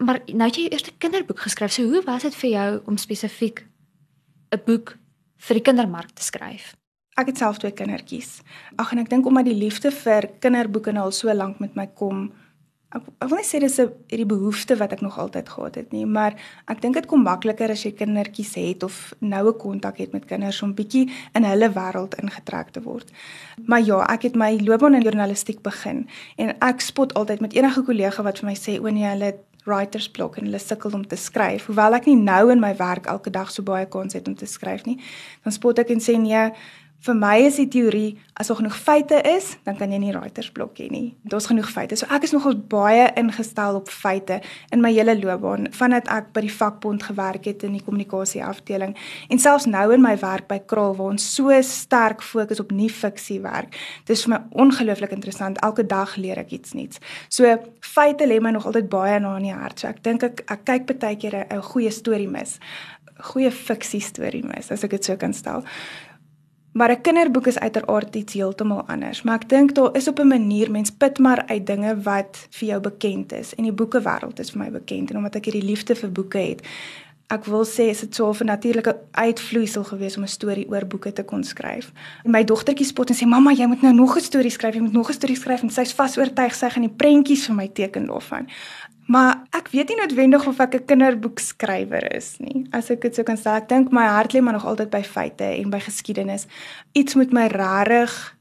Maar 0.00 0.22
nou 0.26 0.48
het 0.48 0.56
jy 0.56 0.62
jou 0.64 0.72
eerste 0.72 0.92
kinderboek 0.96 1.42
geskryf. 1.44 1.72
So 1.76 1.84
hoe 1.92 2.00
was 2.06 2.24
dit 2.24 2.36
vir 2.42 2.50
jou 2.50 2.68
om 2.88 2.96
spesifiek 2.96 3.66
'n 4.50 4.62
boek 4.64 4.96
vir 5.36 5.54
die 5.54 5.62
kindermark 5.62 6.10
te 6.10 6.22
skryf? 6.22 6.74
Ek 7.18 7.26
het 7.26 7.38
self 7.38 7.58
twee 7.58 7.72
kindertjies. 7.72 8.40
Ag 8.76 8.92
en 8.92 8.98
ek 8.98 9.10
dink 9.10 9.26
omdat 9.26 9.44
die 9.44 9.54
liefde 9.54 9.90
vir 9.90 10.30
kinderboeke 10.40 10.92
nou 10.92 11.04
al 11.04 11.12
so 11.12 11.32
lank 11.34 11.58
met 11.60 11.74
my 11.74 11.86
kom, 11.86 12.32
ek, 12.94 13.02
ek 13.20 13.28
wil 13.28 13.38
nie 13.38 13.44
sê 13.44 13.60
dis 13.60 13.78
'n 13.78 13.92
hierdie 14.08 14.26
behoefte 14.26 14.76
wat 14.76 14.92
ek 14.92 15.00
nog 15.00 15.18
altyd 15.18 15.48
gehad 15.48 15.74
het 15.74 15.92
nie, 15.92 16.06
maar 16.06 16.34
ek 16.66 16.80
dink 16.80 16.94
dit 16.94 17.06
kom 17.06 17.22
makliker 17.22 17.70
as 17.70 17.84
jy 17.84 17.92
kindertjies 17.92 18.54
het 18.54 18.82
of 18.82 19.12
noue 19.20 19.52
kontak 19.52 19.98
het 19.98 20.12
met 20.12 20.24
kinders 20.24 20.62
om 20.62 20.74
bietjie 20.74 21.10
in 21.34 21.44
hulle 21.44 21.68
wêreld 21.68 22.14
ingetrek 22.22 22.70
te 22.70 22.80
word. 22.80 23.12
Maar 23.66 23.80
ja, 23.80 24.06
ek 24.08 24.22
het 24.22 24.36
my 24.36 24.58
loopbaan 24.58 24.94
in 24.94 25.02
journalistiek 25.02 25.62
begin 25.62 26.08
en 26.36 26.56
ek 26.60 26.80
spot 26.80 27.14
altyd 27.14 27.40
met 27.40 27.52
enige 27.52 27.82
kollega 27.82 28.22
wat 28.22 28.38
vir 28.38 28.46
my 28.46 28.54
sê 28.54 28.80
o 28.80 28.88
nee, 28.88 29.06
hulle 29.06 29.34
writers 29.66 30.08
block 30.10 30.38
en 30.38 30.48
hulle 30.48 30.60
sukkel 30.62 30.94
om 30.96 31.06
te 31.06 31.18
skryf. 31.20 31.66
Hoewel 31.70 31.98
ek 31.98 32.08
nie 32.10 32.18
nou 32.18 32.50
in 32.52 32.62
my 32.62 32.72
werk 32.78 33.08
elke 33.10 33.32
dag 33.34 33.50
so 33.52 33.66
baie 33.66 33.88
kans 33.90 34.16
het 34.16 34.28
om 34.28 34.36
te 34.38 34.48
skryf 34.48 34.86
nie, 34.88 34.98
dan 35.44 35.56
spot 35.56 35.82
ek 35.82 35.92
en 35.94 36.04
sê 36.04 36.16
nee, 36.20 36.48
vir 37.00 37.16
my 37.16 37.36
is 37.46 37.56
die 37.56 37.68
teorie 37.72 38.18
as 38.40 38.48
daar 38.50 38.58
genoeg 38.58 38.76
feite 38.76 39.20
is, 39.28 39.54
dan 39.64 39.76
kan 39.76 39.92
jy 39.92 39.98
nie 40.00 40.12
writersblok 40.12 40.78
hê 40.80 40.88
nie. 40.92 41.14
Daar's 41.28 41.48
genoeg 41.48 41.68
feite. 41.72 41.96
So 41.96 42.08
ek 42.12 42.26
is 42.28 42.34
nogal 42.34 42.56
baie 42.72 43.06
ingestel 43.20 43.78
op 43.78 43.88
feite 43.92 44.40
in 44.72 44.82
my 44.84 44.90
hele 44.92 45.14
loopbaan 45.16 45.70
vandat 45.76 46.08
ek 46.12 46.30
by 46.36 46.44
die 46.44 46.52
vakbond 46.52 47.04
gewerk 47.08 47.48
het 47.48 47.64
in 47.68 47.76
die 47.78 47.84
kommunikasie 47.84 48.42
afdeling 48.44 48.94
en 49.28 49.40
selfs 49.40 49.68
nou 49.70 49.86
in 49.94 50.04
my 50.04 50.14
werk 50.20 50.48
by 50.50 50.60
Kraal 50.72 50.96
waar 50.98 51.14
ons 51.14 51.24
so 51.36 51.56
sterk 51.64 52.24
fokus 52.24 52.60
op 52.60 52.72
nie 52.76 52.90
fiksie 52.92 53.40
werk. 53.44 53.76
Dit 54.04 54.16
is 54.18 54.26
vir 54.26 54.36
my 54.36 54.42
ongelooflik 54.66 55.16
interessant. 55.16 55.60
Elke 55.64 55.86
dag 55.88 56.16
leer 56.20 56.40
ek 56.44 56.52
iets 56.56 56.76
nuuts. 56.76 57.00
So 57.32 57.48
feite 57.84 58.28
lê 58.28 58.40
my 58.40 58.52
nog 58.56 58.68
altyd 58.68 58.92
baie 58.92 59.18
na 59.20 59.36
in 59.40 59.48
die 59.48 59.56
hart. 59.56 59.80
So 59.80 59.88
ek 59.88 60.04
dink 60.04 60.24
ek 60.26 60.44
ek 60.52 60.64
kyk 60.68 60.96
baie 61.00 61.16
keer 61.16 61.46
'n 61.48 61.62
goeie 61.72 61.90
storie 61.90 62.28
mis. 62.28 62.58
Goeie 63.20 63.50
fiksie 63.50 64.00
storie 64.00 64.44
mis 64.44 64.70
as 64.70 64.84
ek 64.84 64.90
dit 64.90 65.04
so 65.04 65.16
kan 65.16 65.32
stel. 65.32 65.64
Maar 66.72 66.90
'n 66.90 67.00
kinderboek 67.00 67.46
is 67.46 67.58
uiteraard 67.58 68.14
iets 68.14 68.32
heeltemal 68.32 68.84
anders. 68.86 69.22
Maar 69.22 69.34
ek 69.34 69.48
dink 69.48 69.74
daar 69.74 69.96
is 69.96 70.08
op 70.08 70.18
'n 70.18 70.26
manier 70.26 70.70
mens 70.70 70.90
put 70.90 71.18
maar 71.18 71.42
uit 71.46 71.66
dinge 71.66 72.02
wat 72.02 72.46
vir 72.50 72.68
jou 72.68 72.80
bekend 72.80 73.32
is 73.32 73.54
en 73.54 73.62
die 73.62 73.72
boekewêreld 73.72 74.38
is 74.38 74.50
vir 74.50 74.58
my 74.62 74.70
bekend 74.70 75.10
en 75.10 75.16
omdat 75.16 75.34
ek 75.34 75.44
hierdie 75.44 75.68
liefde 75.70 75.94
vir 75.94 76.12
boeke 76.12 76.38
het, 76.38 76.62
ek 77.30 77.44
wil 77.44 77.62
sê 77.66 77.90
is 77.90 78.00
dit 78.00 78.14
so 78.14 78.32
'n 78.32 78.46
natuurlike 78.46 78.96
uitvloeisel 79.10 79.84
gewees 79.84 80.16
om 80.16 80.22
'n 80.22 80.28
storie 80.28 80.68
oor 80.70 80.86
boeke 80.86 81.12
te 81.12 81.22
kon 81.22 81.44
skryf. 81.44 81.92
En 82.24 82.30
my 82.30 82.44
dogtertjie 82.44 82.86
spot 82.86 83.10
en 83.10 83.16
sê 83.16 83.26
mamma, 83.26 83.52
jy 83.52 83.66
moet 83.66 83.82
nou 83.82 83.94
nog 83.94 84.16
'n 84.16 84.20
storie 84.20 84.50
skryf, 84.50 84.74
jy 84.74 84.80
moet 84.80 84.92
nog 84.92 85.08
'n 85.08 85.12
storie 85.12 85.36
skryf 85.36 85.62
en 85.62 85.70
sy's 85.70 85.92
vas 85.92 86.18
oortuig 86.18 86.54
sy 86.54 86.68
gaan 86.68 86.82
die 86.82 86.96
prentjies 86.96 87.46
vir 87.46 87.54
my 87.54 87.68
teken 87.68 88.06
daarvan. 88.06 88.48
Maar 89.10 89.40
ek 89.58 89.72
weet 89.74 89.90
nie 89.90 89.96
noodwendig 89.98 90.44
of 90.46 90.60
ek 90.62 90.74
'n 90.74 90.86
kinderboekskrywer 90.86 92.14
is 92.14 92.38
nie. 92.38 92.66
As 92.70 92.90
ek 92.90 93.00
dit 93.00 93.14
sou 93.14 93.24
kan 93.24 93.36
sê, 93.36 93.56
ek 93.56 93.68
dink 93.68 93.90
my 93.90 94.06
hart 94.06 94.32
lê 94.32 94.40
maar 94.40 94.52
nog 94.52 94.66
altyd 94.66 94.90
by 94.90 95.02
feite 95.02 95.44
en 95.44 95.70
by 95.70 95.80
geskiedenis. 95.80 96.46
Iets 96.92 97.14
moet 97.14 97.32
my 97.32 97.46
regtig 97.46 98.36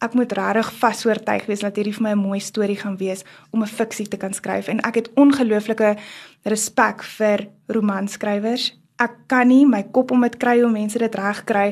ek 0.00 0.14
moet 0.14 0.32
regtig 0.32 0.72
vasoortuig 0.72 1.46
wees 1.46 1.60
dat 1.60 1.76
hierdie 1.76 1.94
vir 1.94 2.02
my 2.02 2.12
'n 2.12 2.26
mooi 2.28 2.40
storie 2.40 2.76
gaan 2.76 2.96
wees 2.96 3.24
om 3.52 3.62
'n 3.62 3.66
fiksie 3.66 4.08
te 4.08 4.16
kan 4.16 4.32
skryf 4.32 4.68
en 4.68 4.80
ek 4.80 4.94
het 4.94 5.10
ongelooflike 5.14 5.96
respek 6.44 7.02
vir 7.02 7.48
romanskrywers 7.68 8.72
ek 9.02 9.14
kan 9.26 9.48
nie 9.50 9.64
my 9.66 9.82
kop 9.94 10.12
om 10.14 10.22
dit 10.22 10.36
kry 10.38 10.60
om 10.62 10.74
mense 10.74 10.98
dit 10.98 11.16
reg 11.18 11.40
kry 11.48 11.64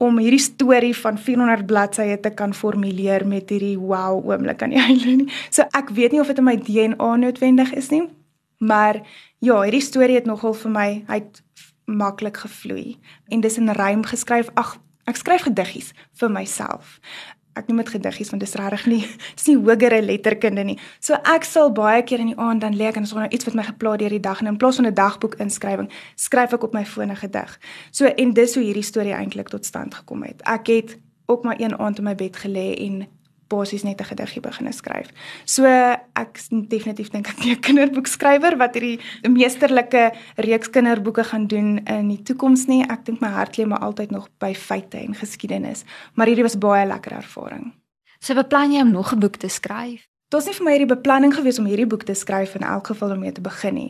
om 0.00 0.16
hierdie 0.20 0.40
storie 0.40 0.94
van 0.96 1.18
400 1.20 1.66
bladsye 1.68 2.16
te 2.24 2.32
kan 2.32 2.54
formuleer 2.56 3.26
met 3.28 3.52
hierdie 3.52 3.76
wow 3.78 4.22
oomblik 4.30 4.62
aan 4.64 4.72
die 4.72 4.80
einde 4.86 5.16
nie. 5.22 5.28
So 5.52 5.66
ek 5.76 5.92
weet 5.96 6.16
nie 6.16 6.22
of 6.22 6.32
dit 6.32 6.40
in 6.40 6.48
my 6.48 6.56
DNA 6.56 7.10
noodwendig 7.20 7.74
is 7.76 7.90
nie. 7.92 8.06
Maar 8.60 9.02
ja, 9.40 9.60
hierdie 9.62 9.84
storie 9.84 10.16
het 10.20 10.28
nogal 10.28 10.56
vir 10.56 10.72
my 10.72 10.88
uit 11.08 11.42
maklik 11.90 12.40
gevloei 12.44 12.96
en 13.28 13.40
dis 13.44 13.58
in 13.60 13.72
rym 13.76 14.04
geskryf. 14.06 14.48
Ag, 14.54 14.78
ek 15.10 15.20
skryf 15.20 15.48
gediggies 15.48 15.92
vir 16.20 16.32
myself. 16.32 17.00
Ek 17.58 17.66
noem 17.68 17.82
dit 17.82 17.88
gediggies 17.88 18.30
want 18.30 18.40
dit 18.42 18.48
is 18.48 18.54
regtig 18.60 18.86
nie 18.86 19.00
dis 19.36 19.46
nie 19.50 19.56
hogere 19.56 20.02
letterkunde 20.02 20.64
nie. 20.64 20.78
So 21.00 21.14
ek 21.14 21.44
sal 21.44 21.72
baie 21.72 22.02
keer 22.02 22.22
in 22.22 22.32
die 22.32 22.38
aand 22.38 22.60
dan 22.60 22.76
lê 22.76 22.90
ek 22.90 22.96
en 22.96 23.08
as 23.08 23.12
er 23.12 23.24
nou 23.24 23.30
iets 23.30 23.48
wat 23.48 23.58
my 23.58 23.64
gepla 23.66 23.96
deur 23.96 24.16
die 24.16 24.22
dag 24.22 24.40
en 24.40 24.52
in 24.52 24.58
plaas 24.60 24.76
van 24.76 24.86
'n 24.86 24.94
dagboek 24.94 25.38
inskrywing, 25.42 25.90
skryf 26.16 26.52
ek 26.54 26.64
op 26.64 26.74
my 26.74 26.84
foon 26.84 27.10
'n 27.10 27.16
gedig. 27.16 27.58
So 27.90 28.06
en 28.06 28.32
dis 28.32 28.54
hoe 28.54 28.64
hierdie 28.64 28.86
storie 28.86 29.14
eintlik 29.14 29.48
tot 29.48 29.64
stand 29.64 29.94
gekom 29.94 30.22
het. 30.22 30.42
Ek 30.42 30.66
het 30.66 30.98
ook 31.26 31.44
maar 31.44 31.56
een 31.58 31.78
aand 31.78 31.98
in 31.98 32.04
my 32.04 32.14
bed 32.14 32.36
gelê 32.36 32.74
en 32.86 33.06
basies 33.50 33.84
net 33.84 34.00
'n 34.00 34.10
gediggie 34.12 34.40
begine 34.40 34.72
skryf. 34.72 35.08
So 35.44 35.64
ek 35.66 36.38
definitief 36.50 37.10
dink 37.10 37.28
ek 37.28 37.44
nie 37.44 37.54
'n 37.54 37.60
kinderboekskrywer 37.60 38.56
wat 38.58 38.74
hierdie 38.74 39.00
meesterlike 39.28 40.12
reeks 40.36 40.70
kinderboeke 40.70 41.24
gaan 41.24 41.46
doen 41.46 41.78
in 41.86 42.08
die 42.08 42.22
toekoms 42.22 42.66
nie. 42.66 42.82
Ek 42.88 43.04
dink 43.04 43.20
my 43.20 43.28
hart 43.28 43.58
lê 43.58 43.66
maar 43.66 43.80
altyd 43.80 44.10
nog 44.10 44.28
by 44.38 44.54
feite 44.54 44.98
en 44.98 45.14
geskiedenis, 45.14 45.84
maar 46.14 46.26
hierdie 46.26 46.46
was 46.46 46.58
baie 46.58 46.86
lekker 46.86 47.12
ervaring. 47.12 47.72
So 48.20 48.34
beplan 48.34 48.72
jy 48.72 48.80
om 48.80 48.90
nog 48.90 49.12
'n 49.12 49.20
boek 49.20 49.36
te 49.36 49.48
skryf? 49.48 50.09
Dit 50.30 50.38
was 50.38 50.46
nie 50.46 50.54
vir 50.54 50.62
my 50.62 50.72
hierdie 50.76 50.86
beplanning 50.86 51.32
gewees 51.34 51.56
om 51.58 51.64
hierdie 51.66 51.88
boek 51.90 52.04
te 52.06 52.14
skryf 52.14 52.52
in 52.54 52.62
elk 52.62 52.92
geval 52.92 53.16
om 53.16 53.18
mee 53.24 53.32
te 53.34 53.42
begin 53.42 53.74
nie. 53.74 53.88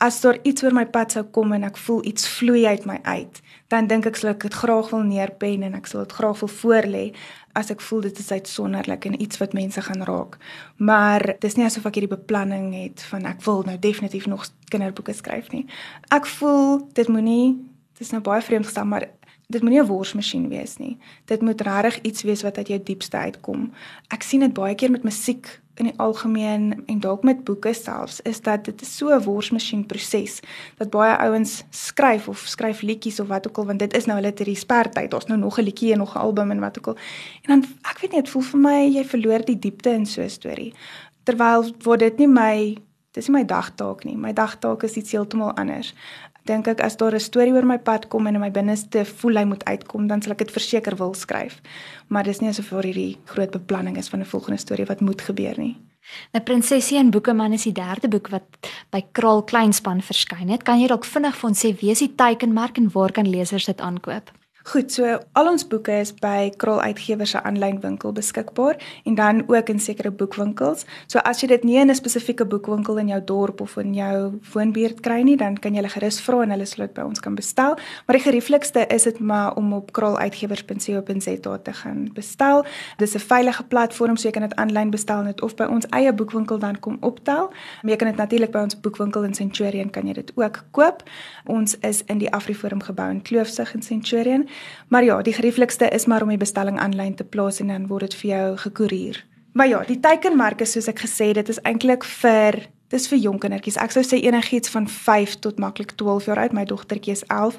As 0.00 0.22
daar 0.24 0.38
iets 0.48 0.64
oor 0.64 0.72
my 0.72 0.86
pad 0.88 1.12
sou 1.12 1.20
kom 1.36 1.50
en 1.52 1.66
ek 1.68 1.76
voel 1.76 1.98
iets 2.08 2.24
vloei 2.32 2.62
uit 2.64 2.86
my 2.88 2.94
uit, 3.02 3.40
dan 3.68 3.90
dink 3.90 4.06
ek 4.08 4.16
sal 4.16 4.30
ek 4.30 4.46
dit 4.46 4.54
graag 4.56 4.88
wil 4.88 5.02
neerpen 5.04 5.66
en 5.66 5.76
ek 5.76 5.90
sal 5.90 6.06
dit 6.06 6.14
graag 6.16 6.40
wil 6.40 6.48
voorlê 6.54 7.02
as 7.60 7.68
ek 7.74 7.84
voel 7.84 8.06
dit 8.06 8.22
is 8.24 8.32
uitsonderlik 8.32 9.04
en 9.04 9.20
iets 9.20 9.36
wat 9.42 9.52
mense 9.52 9.84
gaan 9.84 10.06
raak. 10.08 10.38
Maar 10.80 11.34
dis 11.44 11.58
nie 11.60 11.68
asof 11.68 11.84
ek 11.90 12.00
hierdie 12.00 12.14
beplanning 12.14 12.70
het 12.72 13.04
van 13.10 13.28
ek 13.28 13.44
wil 13.44 13.60
nou 13.68 13.76
definitief 13.76 14.24
nog 14.32 14.46
kinderboeke 14.72 15.12
skryf 15.12 15.52
nie. 15.52 15.66
Ek 16.08 16.24
voel 16.38 16.86
dit 16.96 17.12
moenie 17.12 17.58
dis 18.00 18.14
nou 18.16 18.22
baie 18.24 18.40
vreemd 18.40 18.64
gestel 18.64 18.88
maar 18.88 19.10
dit 19.52 19.60
moenie 19.60 19.82
'n 19.84 19.92
worsmasjien 19.92 20.48
wees 20.48 20.78
nie. 20.80 20.96
Dit 21.28 21.42
moet 21.42 21.60
regtig 21.60 22.00
iets 22.00 22.22
wees 22.22 22.42
wat 22.42 22.56
uit 22.56 22.68
jou 22.68 22.80
diepste 22.82 23.16
uitkom. 23.16 23.72
Ek 24.08 24.22
sien 24.22 24.40
dit 24.40 24.54
baie 24.54 24.74
keer 24.74 24.90
met 24.90 25.04
musiek 25.04 25.60
in 25.74 25.88
die 25.88 25.94
algemeen 25.96 26.82
en 26.86 27.00
dalk 27.00 27.22
met 27.22 27.44
boeke 27.44 27.72
selfs 27.72 28.20
is 28.28 28.40
dat 28.40 28.64
dit 28.64 28.84
so 28.84 29.08
'n 29.08 29.22
worsmasjien 29.22 29.86
proses 29.86 30.40
dat 30.76 30.90
baie 30.90 31.16
ouens 31.16 31.64
skryf 31.70 32.28
of 32.28 32.38
skryf 32.38 32.82
liedjies 32.82 33.20
of 33.20 33.28
wat 33.28 33.48
ook 33.48 33.58
al 33.58 33.66
want 33.66 33.78
dit 33.78 33.94
is 33.94 34.04
nou 34.04 34.18
hulle 34.20 34.32
ter 34.32 34.56
spertyd. 34.56 35.10
Daar's 35.10 35.26
nou 35.26 35.40
nog 35.40 35.58
'n 35.58 35.62
liedjie 35.62 35.92
en 35.92 35.98
nog 35.98 36.14
'n 36.14 36.18
album 36.18 36.50
en 36.50 36.60
wat 36.60 36.78
ook 36.78 36.86
al. 36.86 36.96
En 37.42 37.60
dan 37.60 37.70
ek 37.90 37.98
weet 38.00 38.12
nie 38.12 38.20
dit 38.20 38.30
voel 38.30 38.42
vir 38.42 38.60
my 38.60 38.86
jy 38.86 39.04
verloor 39.04 39.44
die 39.44 39.58
diepte 39.58 39.90
in 39.90 40.06
so 40.06 40.22
'n 40.22 40.30
storie. 40.30 40.74
Terwyl 41.22 41.74
word 41.82 41.98
dit 41.98 42.18
nie 42.18 42.28
my 42.28 42.76
dis 43.12 43.28
nie 43.28 43.36
my 43.36 43.44
dagtaak 43.44 44.04
nie. 44.04 44.16
My 44.16 44.32
dagtaak 44.32 44.82
is 44.82 44.96
iets 44.96 45.12
heeltemal 45.12 45.54
anders 45.54 45.94
dink 46.44 46.66
ek 46.68 46.80
as 46.80 46.96
daar 46.96 47.14
'n 47.14 47.20
storie 47.20 47.52
oor 47.52 47.66
my 47.66 47.78
pad 47.78 48.08
kom 48.08 48.26
en 48.26 48.34
in 48.34 48.40
my 48.40 48.50
binneste 48.50 49.04
voel 49.04 49.36
hy 49.36 49.44
moet 49.44 49.64
uitkom, 49.64 50.06
dan 50.06 50.22
sal 50.22 50.32
ek 50.32 50.38
dit 50.38 50.50
verseker 50.50 50.96
wil 50.96 51.14
skryf. 51.14 51.60
Maar 52.08 52.24
dis 52.24 52.40
nie 52.40 52.48
asof 52.48 52.66
vir 52.66 52.82
hierdie 52.82 53.18
groot 53.24 53.50
beplanning 53.50 53.96
is 53.96 54.08
van 54.08 54.20
'n 54.20 54.24
volgende 54.24 54.58
storie 54.58 54.86
wat 54.86 55.00
moet 55.00 55.20
gebeur 55.20 55.58
nie. 55.58 55.76
Nou 56.32 56.42
Prinsesie 56.44 56.98
en 56.98 57.10
Boekeman 57.10 57.52
is 57.52 57.62
die 57.62 57.72
derde 57.72 58.08
boek 58.08 58.28
wat 58.28 58.42
by 58.90 59.04
Kraal 59.12 59.42
Kleinspan 59.42 60.02
verskyn 60.02 60.48
het. 60.48 60.62
Kan 60.62 60.80
jy 60.80 60.88
dalk 60.88 61.04
vinnig 61.04 61.36
vir 61.36 61.48
ons 61.48 61.64
sê 61.64 61.72
wie 61.80 61.90
is 61.90 61.98
die 61.98 62.14
teikenmark 62.14 62.78
en 62.78 62.90
waar 62.92 63.12
kan 63.12 63.28
lesers 63.28 63.64
dit 63.64 63.80
aankoop? 63.80 64.32
Goed, 64.62 64.92
so 64.94 65.16
al 65.34 65.48
ons 65.50 65.64
boeke 65.66 65.94
is 65.98 66.12
by 66.14 66.52
Krol 66.62 66.78
Uitgewers 66.78 67.32
se 67.34 67.40
aanlyn 67.42 67.80
winkel 67.82 68.12
beskikbaar 68.14 68.76
en 69.04 69.16
dan 69.18 69.42
ook 69.50 69.68
in 69.68 69.80
sekere 69.82 70.12
boekwinkels. 70.14 70.84
So 71.10 71.18
as 71.26 71.40
jy 71.42 71.48
dit 71.50 71.64
nie 71.64 71.80
in 71.80 71.90
'n 71.90 71.94
spesifieke 71.94 72.46
boekwinkel 72.46 72.98
in 72.98 73.08
jou 73.08 73.20
dorp 73.24 73.60
of 73.60 73.76
in 73.76 73.94
jou 73.94 74.38
woonbuurt 74.52 75.00
kry 75.00 75.22
nie, 75.22 75.36
dan 75.36 75.58
kan 75.58 75.72
jy 75.74 75.80
hulle 75.80 75.90
gerus 75.90 76.20
vra 76.20 76.42
en 76.42 76.50
hulle 76.50 76.66
sal 76.66 76.86
dit 76.86 76.94
by 76.94 77.02
ons 77.02 77.20
kan 77.20 77.34
bestel. 77.34 77.74
Maar 78.06 78.16
die 78.16 78.24
gerieflikste 78.30 78.86
is 78.86 79.02
dit 79.02 79.18
maar 79.18 79.56
om 79.56 79.72
op 79.72 79.92
kroluitgewers.co.za 79.92 81.58
te 81.58 81.72
gaan 81.72 82.10
bestel. 82.14 82.64
Dis 82.98 83.14
'n 83.14 83.18
veilige 83.18 83.64
platform, 83.64 84.16
so 84.16 84.28
jy 84.28 84.32
kan 84.32 84.42
dit 84.42 84.54
aanlyn 84.54 84.90
bestel 84.90 85.22
net 85.22 85.42
of 85.42 85.56
by 85.56 85.64
ons 85.64 85.86
eie 85.90 86.12
boekwinkel 86.12 86.58
dan 86.58 86.78
kom 86.80 86.96
optel. 87.00 87.50
Maar 87.82 87.90
jy 87.90 87.96
kan 87.96 88.08
dit 88.08 88.16
natuurlik 88.16 88.50
by 88.50 88.58
ons 88.58 88.80
boekwinkel 88.80 89.24
in 89.24 89.34
Centurion 89.34 89.90
kan 89.90 90.06
jy 90.06 90.12
dit 90.12 90.32
ook 90.34 90.64
koop. 90.70 91.02
Ons 91.46 91.78
is 91.78 92.02
in 92.06 92.18
die 92.18 92.30
Afriforum 92.30 92.82
gebou 92.82 93.10
in 93.10 93.22
Kloofsig 93.22 93.74
in 93.74 93.82
Centurion. 93.82 94.48
Maar 94.88 95.04
ja, 95.04 95.22
die 95.22 95.34
gerieflikste 95.34 95.88
is 95.88 96.06
maar 96.06 96.22
om 96.22 96.28
die 96.28 96.40
bestelling 96.40 96.78
aanlyn 96.80 97.14
te 97.14 97.24
plaas 97.24 97.60
en 97.60 97.72
dan 97.72 97.86
word 97.86 98.10
dit 98.10 98.14
vir 98.14 98.30
jou 98.30 98.56
gekoerier. 98.56 99.24
Maar 99.52 99.68
ja, 99.68 99.82
die 99.84 100.00
teikenmerke 100.00 100.64
soos 100.64 100.88
ek 100.88 101.04
gesê 101.04 101.32
dit 101.36 101.48
is 101.48 101.60
eintlik 101.68 102.04
vir 102.04 102.62
dis 102.92 103.08
vir 103.08 103.20
jong 103.24 103.38
kindertjies. 103.40 103.78
Ek 103.80 103.92
sou 103.94 104.02
sê 104.04 104.20
enigiets 104.20 104.72
van 104.72 104.88
5 104.88 105.38
tot 105.44 105.60
maklik 105.60 105.94
12 106.00 106.28
jaar 106.28 106.42
oud. 106.44 106.56
My 106.56 106.64
dogtertjie 106.68 107.16
is 107.16 107.24
11 107.28 107.58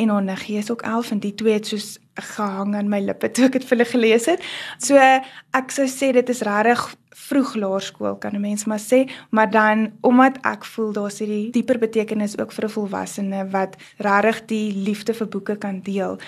en 0.00 0.08
haar 0.08 0.24
niggie 0.24 0.58
is 0.58 0.70
ook 0.72 0.82
11 0.82 1.10
en 1.10 1.20
die 1.20 1.34
twee 1.34 1.56
het 1.58 1.68
soos 1.68 1.98
gehang 2.14 2.76
aan 2.76 2.88
my 2.88 3.00
lippe 3.00 3.30
toe 3.32 3.46
ek 3.48 3.52
dit 3.52 3.64
vir 3.64 3.76
hulle 3.76 3.88
gelees 3.88 4.26
het. 4.26 4.42
So 4.78 4.96
ek 4.96 5.72
sou 5.72 5.86
sê 5.88 6.12
dit 6.12 6.28
is 6.28 6.42
regtig 6.46 6.82
vroeg 7.22 7.54
laerskool 7.60 8.16
kan 8.20 8.34
'n 8.34 8.40
mens 8.40 8.64
maar 8.64 8.80
sê, 8.80 9.10
maar 9.30 9.50
dan 9.50 9.92
omdat 10.00 10.38
ek 10.44 10.64
voel 10.64 10.92
daar's 10.92 11.18
hierdie 11.18 11.50
dieper 11.50 11.78
betekenis 11.78 12.38
ook 12.38 12.52
vir 12.52 12.64
'n 12.64 12.76
volwassene 12.76 13.50
wat 13.50 13.76
regtig 13.98 14.46
die 14.46 14.72
liefde 14.72 15.14
vir 15.14 15.28
boeke 15.28 15.56
kan 15.56 15.80
deel. 15.80 16.18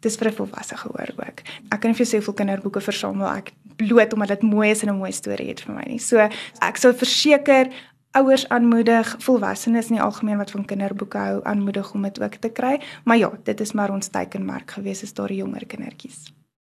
Dis 0.00 0.16
vir 0.16 0.28
'n 0.28 0.34
volwasse 0.34 0.76
gehoor 0.76 1.10
ook. 1.16 1.38
Ek 1.72 1.80
kan 1.80 1.90
nie 1.90 1.96
vir 1.96 2.06
soveel 2.06 2.34
kinderboeke 2.34 2.80
versamel 2.80 3.28
ek 3.28 3.52
bloot 3.76 4.12
omdat 4.12 4.28
dit 4.28 4.42
mooi 4.42 4.70
is 4.70 4.82
en 4.82 4.88
'n 4.88 4.98
mooi 4.98 5.12
storie 5.12 5.48
het 5.48 5.60
vir 5.60 5.74
my 5.74 5.84
nie. 5.86 5.98
So 5.98 6.18
ek 6.60 6.76
sou 6.76 6.92
verseker 6.92 7.68
ouers 8.10 8.48
aanmoedig, 8.48 9.14
volwassenes 9.18 9.88
in 9.88 9.94
die 9.98 10.02
algemeen 10.02 10.36
wat 10.36 10.50
van 10.50 10.64
kinderboeke 10.64 11.18
hou, 11.18 11.40
aanmoedig 11.44 11.94
om 11.94 12.02
dit 12.02 12.22
ook 12.22 12.34
te 12.34 12.48
kry. 12.48 12.80
Maar 13.04 13.16
ja, 13.16 13.30
dit 13.42 13.60
is 13.60 13.72
maar 13.72 13.90
ons 13.90 14.06
teikenmerk 14.06 14.70
gewees 14.70 15.02
is 15.02 15.14
daar 15.14 15.32
jonger 15.32 15.66
kindertjies. 15.66 16.39